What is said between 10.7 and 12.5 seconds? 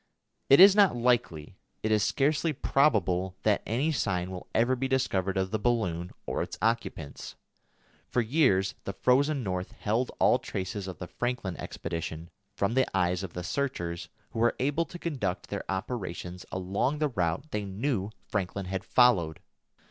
of the Franklin expedition